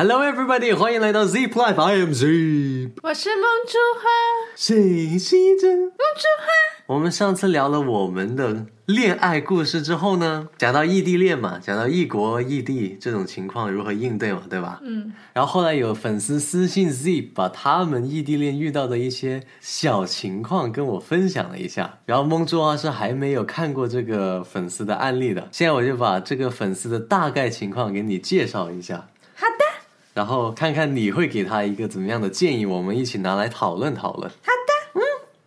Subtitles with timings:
[0.00, 2.92] Hello everybody，欢迎来到 Z Life，I am Z。
[3.02, 4.06] 我是梦竹花，
[4.54, 5.66] 谁是一只？
[5.76, 6.84] 梦竹花。
[6.86, 14.78] 我们上次聊了我们的恋爱故事之后呢，讲到异地恋嘛，讲到异国异地这种情况如何应对嘛，对吧？
[14.84, 21.98] 嗯，然后后来有粉丝私信 Z，把他们异地恋遇到的一些小情况跟我分享了一下。
[22.06, 29.08] 然后梦珠花是还没有看过这个粉丝的案例的，现在我就把这个粉丝的大概情况给你介绍一下。
[30.18, 34.28] 然后看看你会给他一个怎么样的建议，我们一起拿来讨论讨论。
[34.28, 35.02] 好的，嗯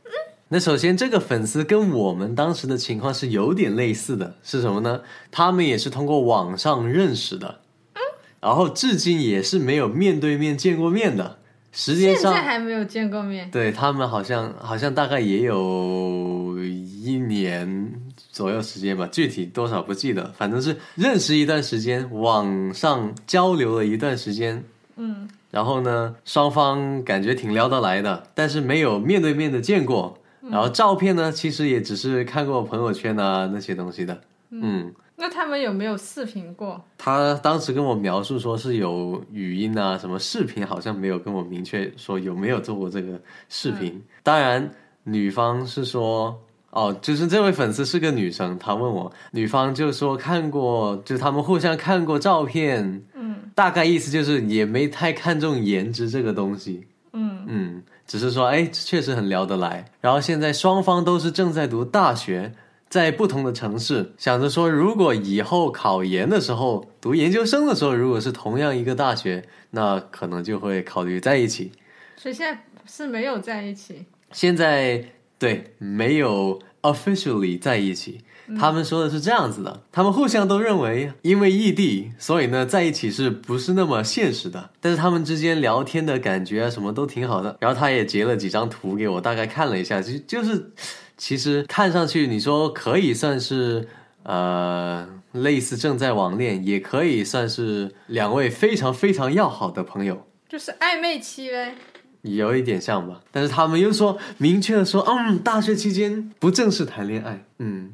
[0.05, 0.11] 嗯。
[0.47, 5.01] 那首先，这个粉丝跟我们当时的情况是有点类似的，是什么呢？
[5.29, 7.59] 他们也是通过网上认识的，
[7.95, 7.99] 嗯，
[8.39, 11.39] 然后至今也是没有面对面见过面的。
[11.73, 13.51] 时间现上，在还没有见过面。
[13.51, 17.91] 对他们好像好像大概也有一年
[18.31, 24.63] 左右时间吧，具体多少不记得，反正是认识一段时间，网上交流了一段时间，
[24.95, 30.17] 嗯，然后呢，双方感觉挺聊得来的，但是没有面对面的见过，
[30.49, 34.93] 然后照片呢，其实也只是看过朋友圈啊那些东西的，嗯。
[35.17, 36.83] 那他们有没有视频过？
[36.97, 44.01] 他当时跟我描述说是有语音啊，什么视频，好像没有跟我明确说有没有做过这个视频。
[44.23, 44.67] 当然，
[45.03, 46.41] 女方是说，
[46.71, 59.85] 哦，就是这位粉丝是个女生，她问我，女方就说看过，就是他们互相看过照片，嗯大概意思就是也没太看重颜值这个东西，嗯嗯，只是说，哎，确实很聊得来。
[60.01, 62.53] 然后现在双方都是正在读大学。
[62.89, 71.71] 在不同的城市，想着说，如果以后考研的时候、读研究生的时候，如果是同样一个大学，那可能就会考虑在一起。
[72.17, 74.05] 所以现在是没有在一起。
[74.33, 75.01] 现在
[75.41, 78.21] 对没有 officially 在一起，
[78.59, 84.69] 他们说的是这样子的：他们互相都认为，因为异地，所以呢在一起是不是那么现实的？
[84.79, 87.57] 但是他们之间聊天的感觉啊，什么都挺好的。
[87.59, 90.71] 然后他也截了几张图给我，大概看了一下，就就是。
[91.17, 93.87] 其实看上去，你说可以算是
[94.23, 101.75] 呃类似正在网恋，也可以算是两位非常非常要好的朋友，就是暧昧期呗，
[102.21, 103.21] 有一点像吧。
[103.31, 107.93] 但是他们又说明确的说，嗯，大学期间不正式谈恋爱，嗯。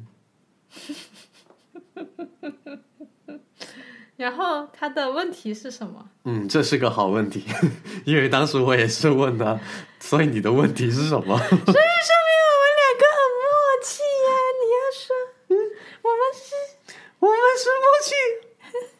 [4.16, 6.08] 然后他的问题是什么？
[6.24, 7.44] 嗯，这是个好问题，
[8.04, 9.56] 因为当时我也是问他，
[10.00, 11.38] 所以你的问题是什么？
[11.46, 11.78] 所以说明我们
[12.74, 13.46] 两个很默
[13.84, 14.28] 契呀！
[14.58, 15.14] 你要说，
[15.50, 15.52] 嗯，
[16.02, 16.50] 我们是，
[17.20, 18.10] 我们是默契。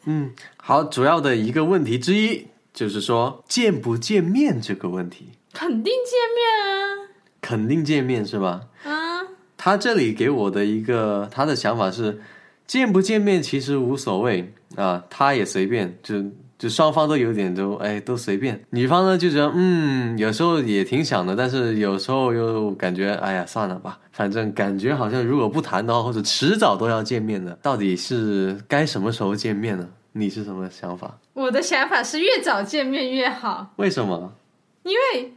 [0.05, 2.47] 嗯，好，主要的一个问题之一
[2.79, 8.61] 就是说见不见面这个问题，肯定见面啊，肯定见面是吧？
[8.85, 9.19] 啊，
[9.57, 12.21] 他这里给我的一个他的想法是，
[12.65, 16.23] 见不见面其实无所谓啊，他也随便，就
[16.57, 18.63] 就双方都有点都哎都随便。
[18.69, 29.85] 女方呢就觉得嗯，有时候也挺想的，但是有时候又感觉哎呀算了吧，反正感觉好像如果不谈的话，或者迟早都要见面的，到底是该什么时候见面呢？
[30.13, 31.19] 你是什么想法？
[31.33, 34.33] 我的想法是越早见面越好，为什么？
[34.83, 35.33] 因为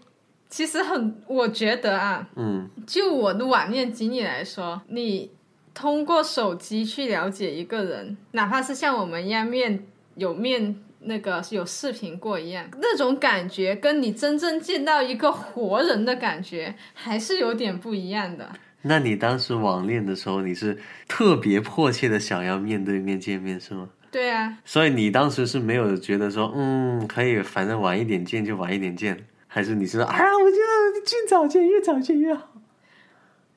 [0.48, 5.30] 其实很，我觉得啊，嗯就我的网恋经历来说，你
[5.74, 9.84] 通过手机去了解一个人，哪怕是像我们一样面
[10.16, 18.52] 有面那个有视频过一样，那种感觉跟你真正见到一个活人的感觉还是有点不一样的。
[18.82, 20.78] 那你当时网恋的时候，你是
[21.08, 23.88] 特别迫切的想要面对面见面是吗？
[24.12, 32.46] 对啊，所以你当时是没有觉得说，嗯，可以，反正晚一点见就晚一点见，还是你是说，哎呀，我觉得尽早见，越早见越好。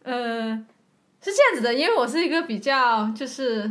[0.04, 0.66] 呃，
[1.22, 3.70] 是这样子的，因为我是一个比较就是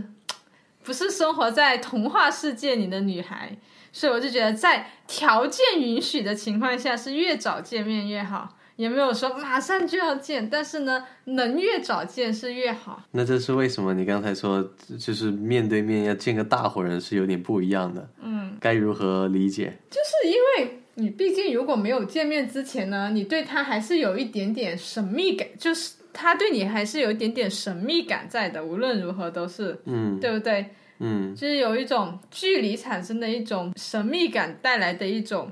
[0.83, 3.57] 不是生活在童话世界里的女孩，
[3.91, 8.59] 所以我就觉得在条件允许的情况下，是越早见面越好。
[8.77, 13.03] 也没有说马上就要见，但是呢，能越早见是越好。
[13.13, 13.95] 那这是为什么？
[13.95, 19.79] 你刚才说就是面对面要见个大活人是有点不一样的，嗯，该如何理解？
[19.91, 30.67] 就是因为你毕竟如果没有见面之前呢，你对他还是有一点点神秘感，就是他对你还是有一点点神秘感在的，无论如何都是，嗯对不对？
[31.01, 35.51] 嗯就是有一种距离产生的一种神秘感带来的一种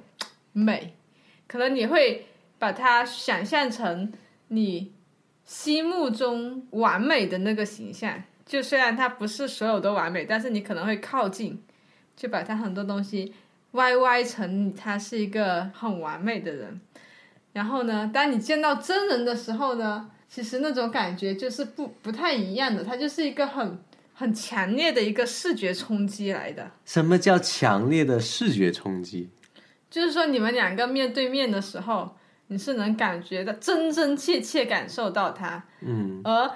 [0.52, 0.94] 美，
[1.48, 2.26] 可能你会
[2.62, 4.12] 把它想象成
[4.46, 4.92] 你
[5.44, 8.22] 心目中完美的那个形象。
[8.46, 11.60] 就虽然它不是所有都完美，但是你可能会靠近，
[12.16, 13.34] 就把它很多东西
[13.72, 16.80] 歪歪成他是一个很完美的人。
[17.52, 23.76] 然后呢，当你见到真人的时候呢，其实那种感觉就是不不太一样的，他就是一个很
[24.14, 26.70] 很强烈的一个视觉冲击来的。
[26.84, 29.30] 什么叫强烈的视觉冲击？
[29.90, 32.16] 就是说，你们两个面对面的时候，
[32.52, 36.50] 你是能感觉到真真切切感受到他，嗯，而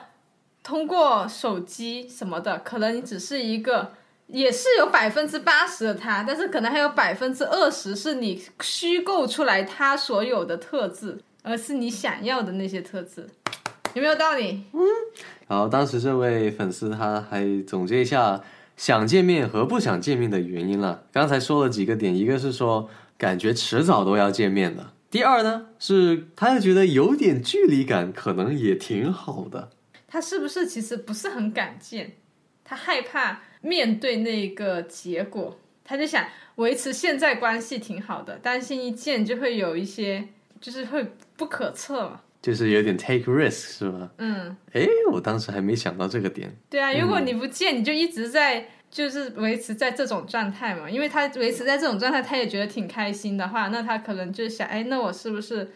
[0.62, 3.93] 通过手机什么的，可能你只是一个，
[4.26, 13.26] 也是有百分之八十的他，但是可能还有百分之二十是你虚构出来他所有的特质，而是你想要的那些特质，
[13.94, 14.64] 有没有道理？
[14.72, 14.81] 嗯
[15.49, 18.42] 然后当时这位粉丝他还总结一下
[18.76, 21.04] 想见面和不想见面的原因了。
[21.12, 29.70] 刚才说了几个点，一个是说感觉迟早都要见面的，第二呢是他又觉得有点距离感可能也挺好的。
[30.08, 32.16] 他是不是其实不是很敢见？
[32.64, 36.26] 他害怕面对那个结果，他就想
[36.56, 40.28] 维持现在关系挺好的，担心一见就会有一些，
[40.60, 42.20] 就是会不可测嘛。
[42.42, 44.10] 就是有点 take risk 是吗？
[44.18, 46.54] 嗯，诶，我当时还没想到这个点。
[46.70, 55.70] 对啊，如果你不见，你就一直在就是维持在这种状态嘛，因为他维持在这种状态，他也觉得挺开心的话，那他可能就想，哎，那我是不是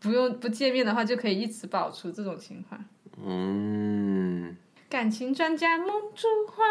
[0.00, 2.84] 不用不见面的话，就可以一直保持这种情况？
[3.24, 4.56] 嗯，
[4.90, 6.64] 感情专家梦珠花，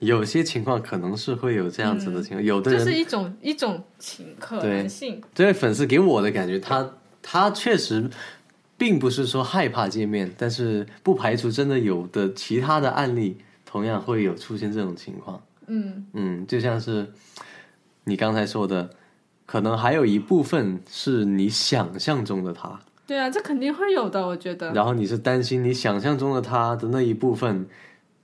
[0.00, 5.22] 有些情况可能是会有这样子的情况，有的人这是一种一种情可能性。
[5.34, 6.86] 这位粉丝给我的感觉，他
[7.22, 8.10] 他确实
[8.76, 13.38] 并不是说害怕见面，但是不排除真的有的其他的案例
[13.70, 15.40] 同样会有出现这种情况。
[15.68, 17.06] 嗯嗯，就像是
[18.04, 18.90] 你刚才说的，
[19.46, 24.72] 可能还有一部分是你想象中的他，对啊，这肯定会有的，我觉得。
[24.72, 27.66] 然后你是担心你想象中的他的那一部分，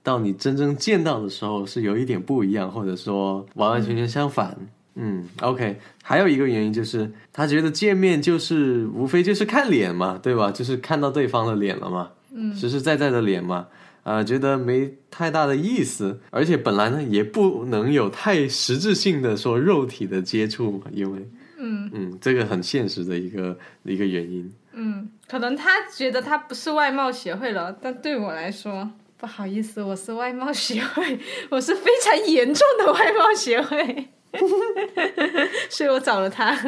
[0.03, 4.57] 到你真正见到的时候是有一点不一样，或者说完完全全相反。
[4.95, 10.51] 嗯，OK，还有一个原因就是他觉得见面就是无非就是看脸嘛，对吧？
[10.51, 13.67] 就是看到对方的脸了嘛，嗯，实实在在的脸嘛，
[14.07, 24.49] 啊、觉得没太大的意思，而且本来呢也不能有太实质性的说肉体的接触嘛，因为，嗯嗯，这个很现实的一个一个原因。
[24.71, 31.19] 嗯，可能他觉得他不是外貌协会了，但对我来说，不好意思，我是外貌协会，
[31.51, 34.07] 我是非常严重的外貌协会。
[35.69, 36.53] 所以我找了他。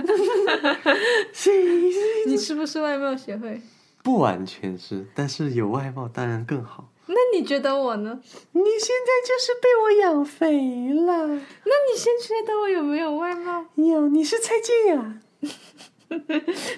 [2.27, 3.61] 你是不是外貌协会？
[4.03, 6.89] 不完全是，但是有外貌当然更好。
[7.11, 8.19] 那你觉得我呢？
[8.51, 11.27] 你现在就是被我养肥了。
[11.27, 13.65] 那你先觉得我有没有外貌？
[13.75, 15.15] 有，你是蔡健雅。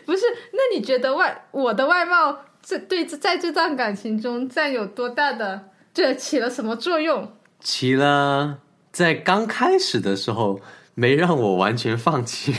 [0.05, 7.33] 不是，那你觉得外我的外貌这对在这段感情中占有多大的，这起了什么作用？
[7.59, 8.59] 起了，
[8.91, 10.61] 在刚开始的时候
[10.95, 12.53] 没让我完全放弃，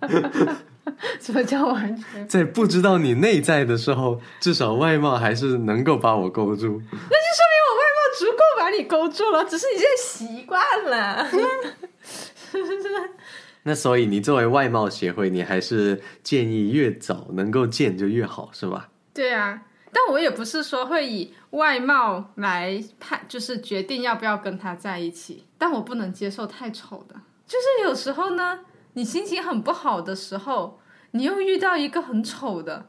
[1.20, 2.26] 什么叫完全？
[2.28, 6.66] 在不知道你内在的时候，至少外貌还是能够把我勾住。
[6.66, 11.28] 那就说明我外貌足够把你勾住了，只是你现在习惯了。
[13.64, 18.88] 那所以你作为外貌协会，你还是建议越早能够见就越好，是吧？
[19.14, 19.62] 对啊，
[19.92, 25.46] 但我也不是说会以外貌来判，就是决定要不要跟他在一起。
[25.56, 27.14] 但我不能接受太丑的，
[27.46, 28.58] 就是有时候呢，
[28.94, 30.80] 你心情很不好的时候，
[31.12, 32.88] 你又遇到一个很丑的，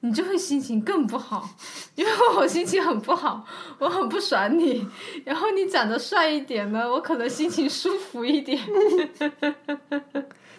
[0.00, 1.56] 你就会心情更不好。
[1.96, 3.44] 因为我心情很不好，
[3.78, 4.86] 我很不爽你，
[5.24, 8.58] 然后你长得帅一点呢，我可能心情舒服一点。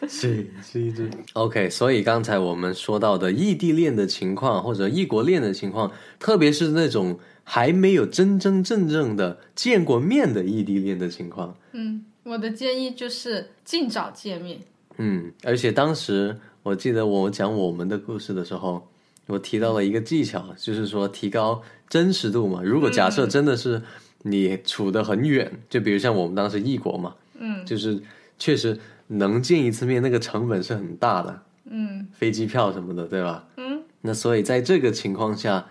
[0.08, 14.60] 是是一只 OK，所以刚才我们说到的异地恋的情况或者异国恋的情况，特别是那种还没有真真正正的见过面的异地恋的情况，嗯，我的建议就是尽早见面。
[14.98, 18.88] 嗯，而且当时我记得我讲我们的故事的时候，
[19.28, 22.62] 我提到了一个技巧，就是说提高真实度嘛。
[22.64, 23.82] 如果假设真的是
[24.24, 28.00] 你处得很远，就比如像我们当时异国嘛，嗯就是
[28.38, 33.48] 确实能见一次面，那个成本是很大的，嗯飞机票什么的，对吧？
[33.58, 35.68] 嗯那所以在这个情况下，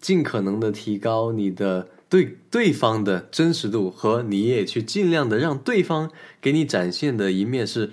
[0.00, 6.10] 尽可能的提高你的对对方的真实度，和你也去尽量的让对方
[6.40, 7.90] 给你展现的一面是，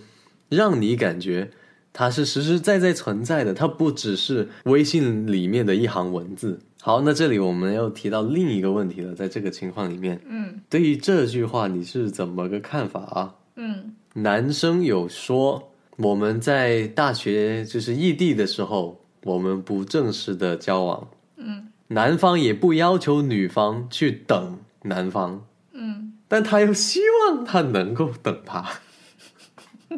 [0.56, 1.52] 让你感觉
[1.92, 6.60] 它是实实在在存在的，它不只是微信里面的一行文字。
[6.82, 10.60] 好，那这里我们要提到另一个问题了，在这个情况里面，嗯。
[10.70, 13.36] 对于这句话你是怎么个看法啊？
[13.56, 13.94] 嗯。
[14.16, 21.08] 男生有说，我们在大学就是异地的时候，我们不正式的交往，
[21.38, 21.68] 嗯。
[21.88, 28.68] 男方也不要求女方去等男方，嗯，但他又希望他能够等他。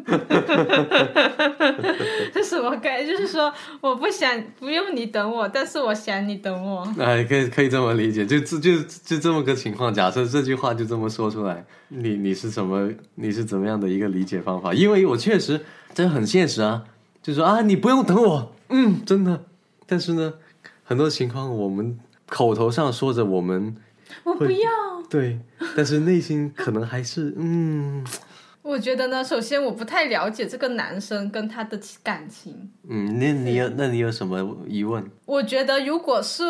[2.32, 3.16] 这什么概念？
[3.16, 6.86] 就是说我不想不用你等我，但是我想你等我。
[6.98, 9.92] 哎， 可以可以这么理解，就就就就这么个情况。
[9.92, 12.90] 假设这句话就这么说出来，你你是什么？
[13.14, 14.74] 你是怎么样的一个理解方法？
[14.74, 15.60] 因为我确实
[15.94, 16.84] 真的很现实啊，
[17.22, 19.44] 就说啊，你不用等我，嗯，真的。
[19.86, 20.34] 但是呢，
[20.84, 21.98] 很多情况我们
[22.28, 23.76] 口头上说着我们
[24.24, 24.68] 我不要。
[25.08, 25.38] 对，
[25.76, 28.04] 但是内心可能还是嗯。
[28.66, 32.68] 我觉得呢，首先我不太了解这个男生跟他的感情。
[32.88, 35.08] 嗯，那你有那你有什么疑问？
[35.24, 36.42] 我觉得如果是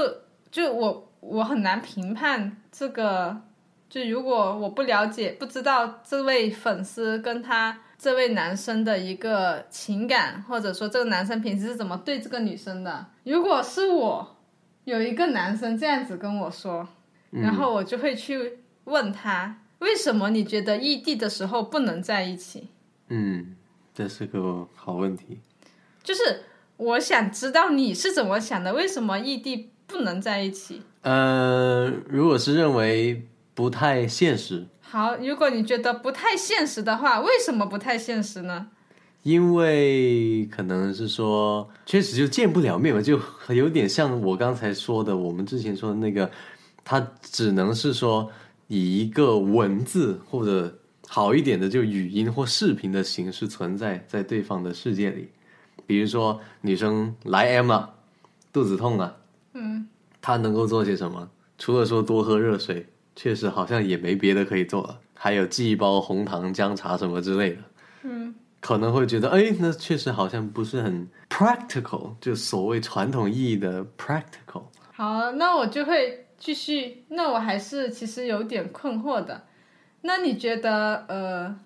[0.51, 3.43] 就我我很难评判这个，
[3.91, 13.05] 就如果我不了解不知道这位粉丝跟他这位男生的一个情感，或者说这个男生平时是怎么对这个女生的。
[13.25, 14.37] 如果是我
[14.85, 16.89] 有一个男生这样子跟我说，
[17.31, 19.59] 然后我就会去问他。
[19.81, 22.69] 为什么你觉得异地的时候不能在一起？
[23.09, 23.55] 嗯，
[23.95, 25.39] 这是个好问题。
[26.03, 26.45] 就是
[26.77, 30.83] 我想知道你是怎么想的，为什么异地不能在一起？
[31.03, 38.69] 呃，如果是认为不太现实，好，如果你觉得不太现实的话，为什么不太现实呢？
[39.23, 46.31] 因为可能是说，确实就见不了面嘛，就有点像我刚才说的，我们之前说的那个，
[46.83, 48.31] 他只能是说。
[48.69, 55.29] 以一个文字或者好一点的就语音或视频的形式存在在对方的世界里，
[55.87, 57.95] 比如说女生来 M 了，
[58.53, 59.17] 肚子痛了，
[59.55, 59.87] 嗯，
[60.21, 61.31] 她能够做些什么？
[61.59, 64.99] 除了说多喝热水，确实好像也没别的可以做了。
[65.15, 67.59] 还有寄一包红糖姜茶什么之类的，
[68.03, 74.65] 嗯，可能会觉得，哎，那确实好像不是很 practical，就所谓传统意义的 practical。
[74.93, 76.26] 好，那我就会。
[76.39, 79.45] 继续，那我还是其实有点困惑的。
[80.03, 81.59] 那你觉得，呃，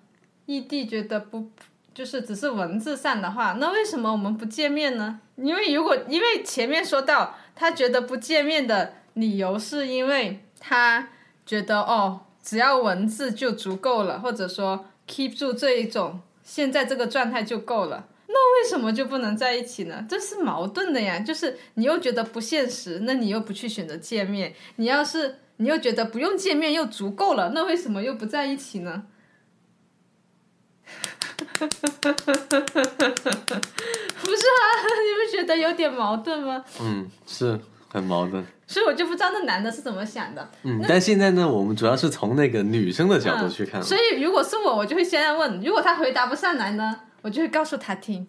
[0.45, 1.51] 异地觉得不
[1.93, 5.19] 就是只是文字上的话，那为什么我们不见面呢？
[5.35, 11.09] 因为如果因为前面说到他觉得不见面的理由是因为他
[11.45, 18.07] 觉得哦，只要文字就足够了，或者说 keep 住这一种现在这个状态就够了。
[18.33, 20.05] 那为什么就不能在一起呢？
[20.09, 21.19] 这是矛盾的呀。
[21.19, 24.53] 就是你又觉得不现实，那你又不去选择见面。
[24.77, 29.03] 你要是你又觉得不用见面又足够了，那为什么又不在一起呢？
[31.41, 31.71] 不是
[34.47, 34.63] 啊，
[35.01, 36.63] 你不觉得有点矛盾吗？
[36.79, 37.59] 嗯，是
[37.89, 38.45] 很矛盾。
[38.65, 40.49] 所以我就不知道那男的是怎么想的。
[40.63, 43.83] 嗯，但现在呢，我们主要是从那个女生的角度去看。
[43.83, 45.59] 所以如果是我，我就会先问。
[45.61, 47.01] 如果他回答不上来呢？
[47.21, 48.27] 我就会告诉他听，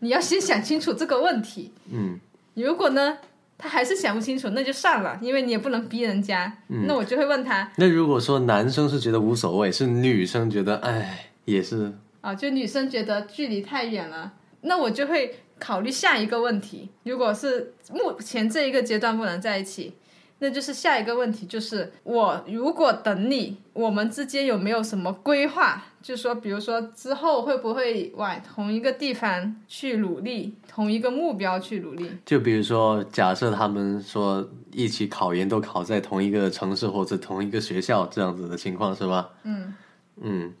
[0.00, 1.72] 你要先想清楚这个问题。
[1.92, 2.18] 嗯，
[2.54, 3.18] 如果呢，
[3.56, 6.58] 他还是想不清楚，那就算了，因为你也不能逼人家。
[6.68, 7.70] 嗯，那我就会问他。
[7.76, 16.90] 那如果说男生是觉得无所谓，是女生觉得哎，也是啊，就女生觉得距离太远了，那我就会考虑下一个问题。
[17.04, 19.94] 如果是目前这一个阶段不能在一起。
[20.40, 25.84] 那就是下一个问题，就是我如果等你，我们之间有没有什么规划？
[26.02, 32.10] 就说，比如说之后会不会往同一个地方去努力，同一个目标去努力？
[32.26, 39.30] 就比如说，假设他们说一起考研都考在同一个城市或者同一个学校这样子的情况，是吧？
[39.44, 39.72] 嗯
[40.20, 40.52] 嗯，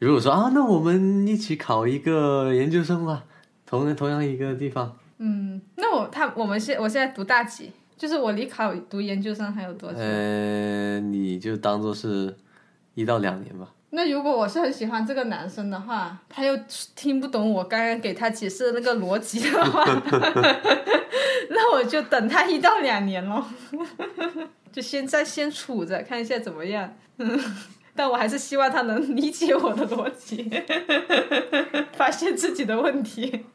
[0.00, 3.24] 如果说啊，那我们一起考一个研究生吧，
[3.64, 4.96] 同同样一个地方。
[5.18, 7.70] 嗯，那我他我们现我现在读大几？
[7.98, 9.98] 就是我离考读研究生还有多久？
[9.98, 12.34] 呃，你就当做是
[12.94, 13.68] 一到两年吧。
[13.90, 16.56] 那如果我是很喜欢这个男生的话，他又
[16.94, 19.84] 听不懂我刚刚给他解释的那个逻辑的话，
[21.50, 23.44] 那我就等他一到两年咯。
[24.70, 26.94] 就现在先处着，看一下怎么样。
[27.96, 30.48] 但我还是希望他能理解我的逻辑，
[31.94, 33.46] 发现自己的问题。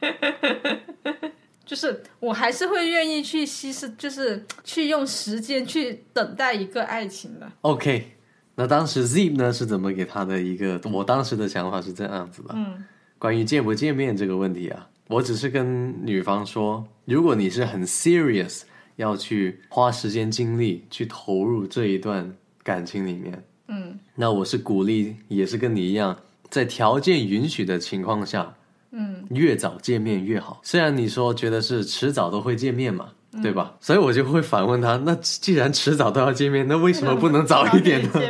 [1.65, 7.49] 就是我还是会愿意去稀释，就是去用时间去等待一个爱情的。
[7.61, 8.11] OK，
[8.55, 10.79] 那当时 Zip 呢是怎么给他的一个？
[10.91, 12.49] 我当时的想法是这样子的。
[12.53, 12.83] 嗯，
[13.17, 18.63] 关于见不见面这个问题啊，我只是跟女方说，如果你是很 serious
[18.97, 28.53] 要去花时间精力去投入这一段感情里面，嗯，那我是鼓励，也是跟你一样，在条件允许的情况下。
[28.95, 30.61] 嗯，越早见面越好。
[30.63, 33.09] 虽然你说觉得是迟早都会见面嘛，
[33.41, 33.73] 对吧？
[33.81, 38.21] 所以我就会反问他：那既然迟早都要见面，那为什么不能早一点呢？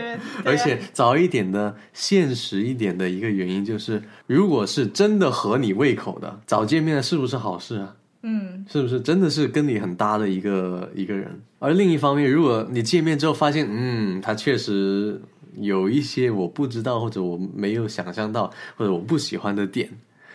[0.46, 7.96] 而且早一点的、现实一点的一个原因就是，如果是真的合你胃口的，早见面是不是好事啊？
[8.24, 11.41] 嗯，是不是真的是跟你很搭的一个一个人？
[11.60, 15.22] 而另一方面，如果你见面之后发现，嗯，他确实
[15.58, 19.89] 有一些我不知道或者我没有想象到或者我不喜欢的点。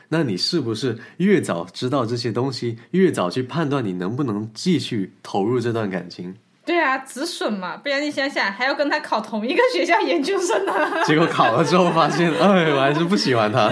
[0.09, 6.35] 那你是不是越早知道这些东西，越早去判断你能不能继续投入这段感情？
[6.65, 10.73] 对啊，止损嘛，不然你想想，还要跟他考同一个学校研究生呢。
[11.07, 13.71] 结果考了之后发现，哎，我还是不喜欢他。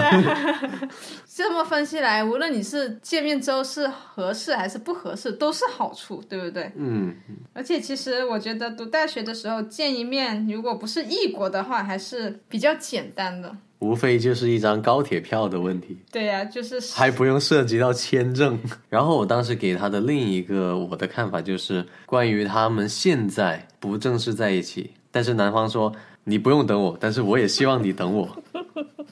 [1.37, 6.71] 这么分析来，无论你是见面之后是合适还是不合适，都是好处，对不对？
[6.75, 7.15] 嗯，
[7.53, 13.55] 而且其实我觉得读大学的时候见一面，如果不是异国的话，还是比较简单的。
[13.77, 18.59] 无非就是一张高铁票的问题，对呀、就是还不用涉及到签证。
[18.89, 28.27] 然后我当时给他的另一个我的看法就是，关于他们现在不正式在一起，但是男方说你不用等我，但是我也希望你等我，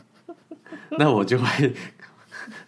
[0.97, 1.73] 那我就会，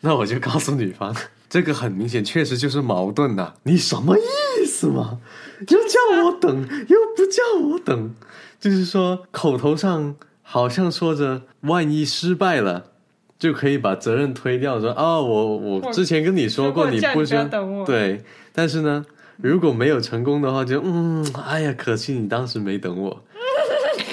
[0.01, 1.15] 那我就告诉女方，
[1.49, 5.19] 这个很明显确实就是矛盾呐、你什么意思嘛？
[5.67, 8.15] 又叫我等，又不叫我等，
[8.59, 12.91] 就是说口头上好像说着万一失败了。
[13.39, 19.05] 就可以把责任推掉，说啊，我我我之前跟你说过，你不不需要等我对，但是呢，
[19.39, 23.23] 如果没有成功的话，就嗯，哎呀，可惜你当时没等我，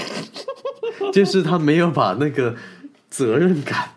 [1.11, 2.55] 就是他没有把那个
[3.09, 3.93] 责任感，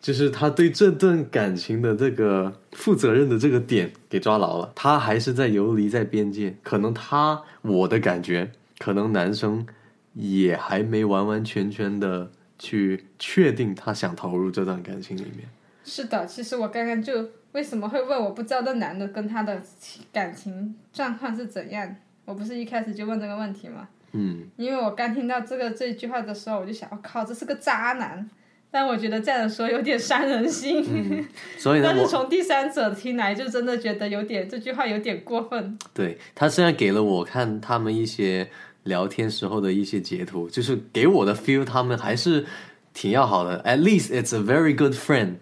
[0.00, 9.66] 就是他对这段感情的这个负责任的这个点给抓牢了，他还是在游离在边界，可能他我的感觉，可能男生
[10.14, 15.48] 也还没完完全全的去确定他想投入这段感情里面。
[15.84, 19.60] 是的，其实我刚刚就为什么会问，我不知道那男的跟他的
[20.12, 21.96] 感情状况是怎样。
[22.24, 23.88] 我不是一开始就问这个问题吗？
[24.12, 28.28] 嗯，因为我刚听到这个这句话的时候，我就想，我、靠，这是个渣男。
[28.70, 31.26] 但我觉得这样说有点伤人心。
[31.58, 35.78] 所以呢，但是从第三者听来，就真的觉得有点这句话有点过分。
[35.92, 38.48] 对他虽然给了我看他们一些
[38.84, 42.46] 聊天时候的一些截图，就是给我的 feel，他们还是
[42.94, 43.62] 挺要好的。
[43.64, 45.34] At least it's a very good friend。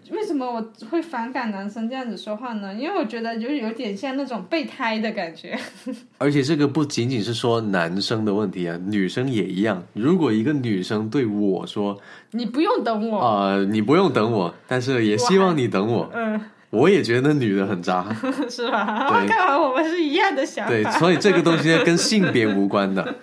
[0.45, 2.73] 我会反感男生这样子说话呢？
[2.73, 5.57] 因为我觉得就有点像那种备胎的感觉。
[6.19, 9.83] 而且这个不仅仅是说男生的问题啊，女生也一样。
[9.93, 11.99] 如果一个女生对我说
[12.31, 13.17] 你不用等我。
[13.19, 18.05] 啊、你不用等我，但是也希望你等我，嗯，我也觉得那女的很渣。
[18.49, 19.09] 是吧？
[19.09, 20.71] 对看来我们是一样的想法。
[20.71, 23.15] 对，所以这个东西 跟性别无关的。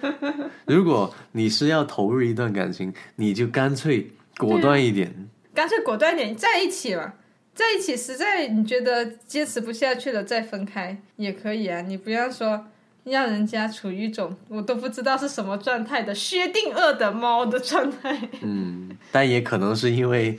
[0.65, 5.29] 如果你是要投入一段感情，你就干脆果断一点。
[5.57, 7.15] 干脆果断点在一起嘛，
[7.55, 12.67] 在一起实在你觉得坚持不下去了再分开也可以啊，你不要说
[13.05, 18.29] 让人家处于一种我都不知道是什么状态的薛定谔的猫的状态。
[18.43, 20.39] 嗯，但也可能是因为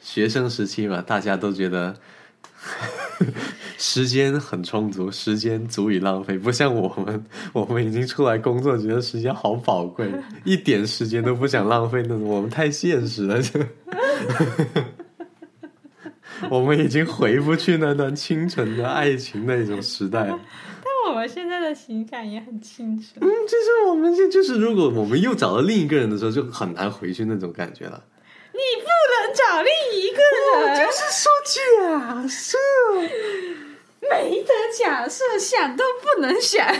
[0.00, 1.96] 学生时期嘛，大家都觉得
[3.78, 10.12] 时间很充足，时间足以浪费，不像我们， 我们已经出来工作，觉得时间好宝贵，
[10.44, 13.40] 一点时间都不想浪费那种，我们太现实了，
[16.50, 20.38] 我们已经回不去那段清纯的爱情那种时代了。
[20.82, 23.16] 但我们现在的情感也很清纯。
[23.20, 28.04] 嗯，就是我们现就是，如果我们又找到另一个人的时候，就很难回去那种感觉了。
[28.52, 30.18] 你不能找另一个
[30.66, 32.56] 人就，是说假设。
[34.00, 36.66] 没得假设，想都不能想。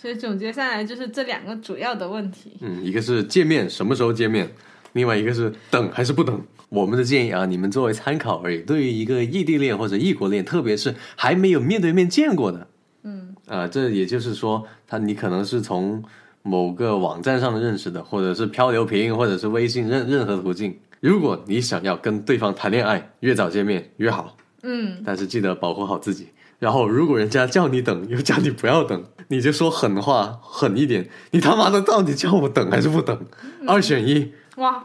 [0.00, 2.52] 所以总结下来就是这两个主要的问题。
[2.60, 4.50] 嗯，一个是见面什么时候见面，
[4.94, 6.40] 另外一个是等还是不等。
[6.70, 8.62] 我们的建议啊，你们作为参考而已。
[8.62, 12.66] 对于一个异地恋或者异国恋，特别是还没有面对面见过的，
[13.02, 16.02] 嗯，啊、这也就是说，他你可能是从
[16.42, 20.74] 某个网站上认识的，或者是漂流瓶，或者是微信任任何途径。
[21.00, 26.28] 如果你想要跟对方谈恋爱，越早见面越好，嗯，但是记得保护好自己。
[26.60, 31.08] 然后，如果人家叫你等，又叫你不要等， 你就说狠话，狠一点。
[31.32, 33.26] 你他妈的到底叫我等还是不等？
[33.66, 34.32] 二选一。
[34.56, 34.84] 哇，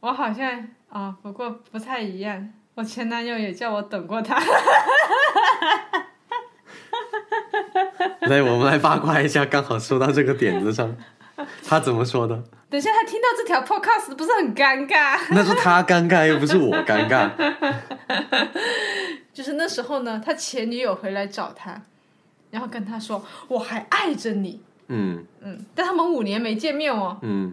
[0.00, 2.50] 我好像啊、不过不太一样。
[2.74, 4.38] 我前男友也叫我等过他，
[8.28, 10.94] 来，我们来八卦一下，刚好说到这个点子上，
[11.66, 12.42] 他怎么说的？
[12.68, 15.18] 等一下他听到这条 podcast 不是很尴尬？
[15.30, 17.30] 那是他尴尬，又不是我尴尬。
[19.32, 21.80] 就是那时候呢，他前女友回来找他，
[22.50, 27.18] 然后跟他说我还爱着你，嗯嗯，但他们五年没见面哦。
[27.22, 27.52] 嗯，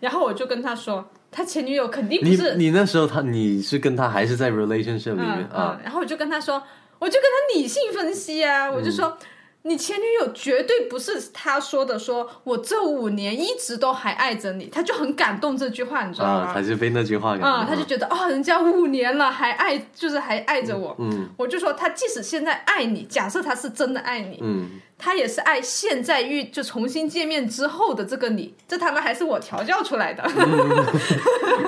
[0.00, 5.76] 然后我就跟他说，他前女友肯定不你是，你那时候他你是跟他还是在 relationship 里面嗯啊？
[5.78, 6.62] 嗯，然后我就跟他说，
[6.98, 9.18] 我就跟他理性分析啊，我就说。
[9.62, 16.52] 你前女友绝对不是他说的说，我这五年一直都还爱着你，他就很感动这句话，你知道啊，吗？
[16.54, 20.96] 他就被那句话他就觉得哦，人家五年了还爱，就是还爱着我。
[20.98, 21.28] 嗯。
[21.36, 24.80] 我就说他即使现在爱你，假设他是真的爱你，嗯。
[24.96, 30.34] 他也是爱现在遇就重新见面之后的这个你，这他妈还是我调教出来的， 对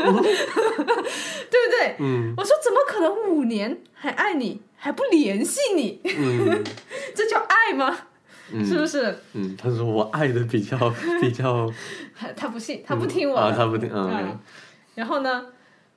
[0.06, 0.22] 不
[1.70, 1.96] 对？
[1.98, 2.32] 嗯。
[2.36, 6.64] 我说怎么可能五年还爱你还不联系你，嗯。
[7.14, 7.96] 这叫爱吗？
[8.64, 9.16] 是不是？
[9.34, 10.76] 嗯，他说我爱的比较
[11.20, 11.70] 比较
[12.18, 14.10] 他他不信，他不听我的、啊，他不听，嗯。
[14.12, 14.38] 嗯。
[14.96, 15.46] 然后呢，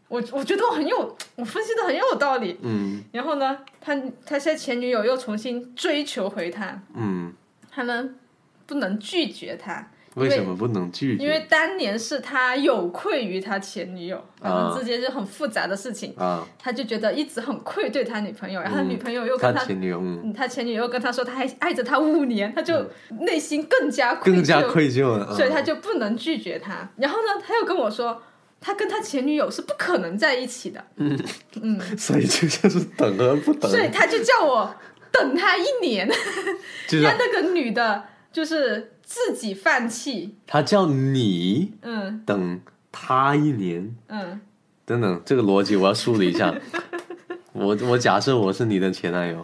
[0.07, 2.59] 我我觉得我很有，我分析的很有道理。
[2.61, 3.03] 嗯。
[3.11, 7.33] 然后呢，他他现在前女友又重新追求回他，嗯，
[7.71, 8.07] 他呢
[8.67, 11.23] 不能拒绝他，为什么不能拒绝？
[11.23, 18.89] 因为当年是他有愧于他前女友，反啊正之间就很复杂的事情，啊，他就觉得一直很愧对他女朋友，然后他嗯。
[18.89, 19.59] 女朋友又跟他。
[19.59, 20.01] 他前女友
[20.35, 22.89] 他前女友又跟他说，他还爱着他五年，他就
[23.21, 26.89] 内心更加愧疚，更加愧疚所以他就不能拒绝他。
[26.95, 28.21] 然后呢，他又跟我说，
[28.61, 31.19] 他跟他前女友是不可能在一起的，嗯。
[31.61, 31.79] 嗯。
[31.97, 34.73] 所以就像是等而不等，所以他就叫我
[35.11, 36.07] 等他一年，
[36.87, 38.03] 就是让 那个女的，
[38.35, 40.35] 就是自己放弃。
[40.45, 42.21] 他叫你嗯。
[42.25, 42.59] 等
[42.91, 44.41] 他一年，嗯。
[44.83, 46.53] 等等，这个逻辑我要梳理一下。
[47.53, 49.41] 我我假设我是你的前男友，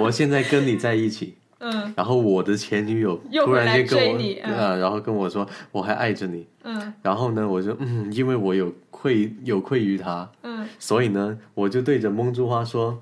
[0.00, 1.94] 我现在跟你在一起，嗯。
[1.96, 6.92] 然后我的前女友突然间跟我啊，然后跟我说我还爱着你，嗯。
[7.02, 10.66] 然后呢，我就嗯，因为我有愧有愧于他，嗯。
[10.80, 13.00] 所以呢，我就对着蒙珠花说：“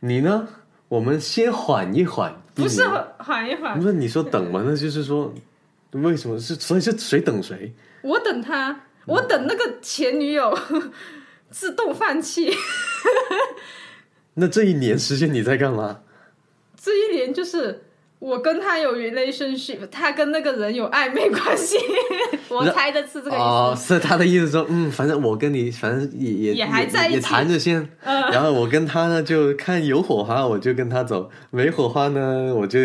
[0.00, 0.46] 你呢，
[0.88, 2.82] 我们先缓一缓。”不是
[3.18, 4.62] 缓一缓，不是你说等嘛？
[4.64, 5.32] 那就是说，
[5.92, 6.54] 为什么是？
[6.54, 7.72] 所以是谁等谁？
[8.02, 10.56] 我等他，我等那个前女友
[11.50, 12.52] 自动放弃。
[14.34, 16.00] 那这一年时间你在干嘛？
[16.80, 17.82] 这一年就是
[18.22, 21.76] 我跟他有 relationship，他跟那个人有暧昧关系，
[22.48, 23.36] 我猜的是这个意思。
[23.36, 27.90] 哦，是他的意思说，嗯，反正我跟你，反正也也也还在一起嗯也谈着先。
[28.04, 32.78] 然后我跟他呢，就看有火花我就跟他走，没火花呢我就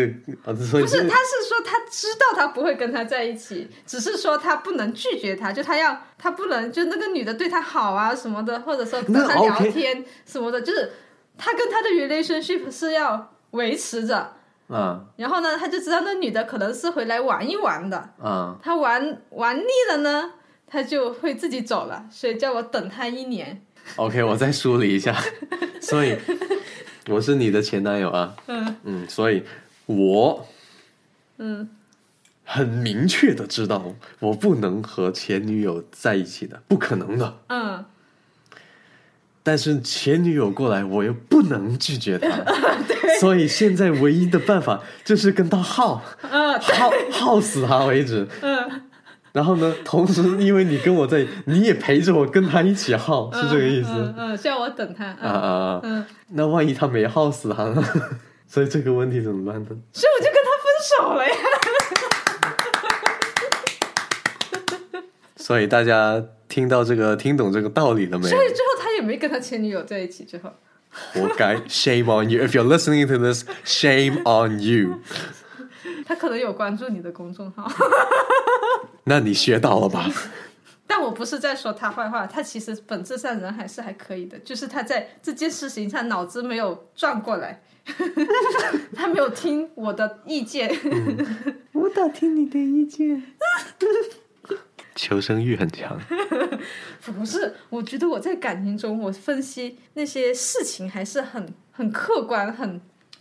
[0.44, 10.90] 啊，所以不是，他是说他知道他不会跟他在一起，只是说他不能拒绝他，就他要他不能就那个女的对他好啊什么的，或者说跟他聊天什么的，就是
[11.36, 14.32] 他跟他的 relationship 是要维持着。
[14.68, 18.56] 啊然后呢，他就知道那女的可能是回来玩一玩的，嗯。
[18.62, 20.32] 他玩玩腻了呢，
[20.66, 23.62] 他就会自己走了，所以叫我等他一年。
[23.96, 25.16] ，OK，我再梳理一下，
[25.80, 26.16] 所以
[27.08, 28.76] 我是你的前男友啊，嗯。
[28.84, 29.42] 嗯，所以
[29.86, 30.46] 我
[31.38, 31.68] 嗯。
[32.50, 37.36] 很明确的知道我不能和前女友在一起的，不可能的。
[37.48, 37.84] 嗯，
[39.48, 42.28] 但是前女友过来，我又不能拒绝她，
[43.18, 48.28] 所以现在唯一的办法就是跟她耗， 嗯耗耗死她为止。
[48.42, 48.82] 嗯
[49.32, 53.88] 然后呢，同时因为你跟我在，你也陪着我跟她一起耗，是这个意思。
[53.90, 55.06] 嗯嗯，叫我等他。
[55.06, 55.80] 啊嗯啊啊！
[55.82, 57.82] 嗯，那万一他没耗死她呢？
[58.46, 59.68] 所以这个问题怎么办呢？
[59.94, 61.34] 所以我就跟他分手了呀。
[65.36, 68.44] 所以大家听到这个，听懂这个道理了没有所？
[68.44, 70.50] 以最后他也没跟他前女友在一起，之后。
[71.12, 72.42] 活该，Shame on you!
[72.42, 75.00] If you're listening to this, shame on you！
[76.06, 77.70] 他可能有关注你的公众号，
[79.04, 80.10] 那你学到了吧？
[80.86, 87.62] 但我不是在说他坏话，他其实本质上人还是还可以的，就是他在这件事情上脑子没有转过来，
[88.96, 90.74] 他没有听我的意见。
[91.72, 93.22] 我打听你的意见。
[94.98, 95.96] 求生欲很强，
[97.06, 102.80] 不是，我觉得我在感情中，我分析那些事情还是很很客观、很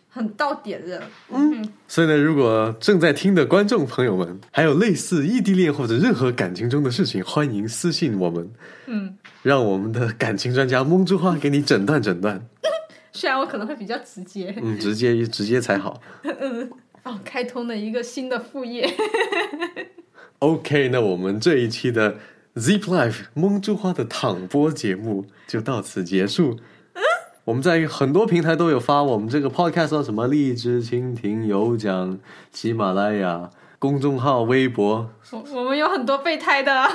[0.09, 1.03] 很到点的。
[1.29, 8.51] 嗯，所以呢，如果正在听的观众朋友们，还有类似异地恋或者任何感情中的事情，欢迎私信我们，
[8.87, 12.43] 嗯，让我们的感情专家蒙珠花给你诊断诊断，
[13.13, 16.01] 虽然我可能会比较直接，嗯，直接直接才好。
[16.25, 16.71] 嗯。
[17.03, 18.85] 哦，开通了一个新的副业。
[20.39, 22.17] OK，那我们这一期的
[22.55, 26.59] Zip Life 蒙珠花的躺播节目就到此结束。
[27.45, 32.19] 我们在很多平台都有发我们这个 podcast 到什么荔枝、蜻蜓、有奖、
[32.51, 36.87] 喜马拉雅、公众号、微博，我我们有很多备胎的。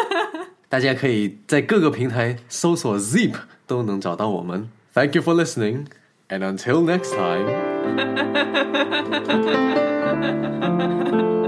[0.68, 3.34] 大家可以在各个平台搜索 Zip
[3.66, 4.68] 都能找到我们。
[4.92, 5.86] Thank you for listening,
[6.28, 7.46] and until next time.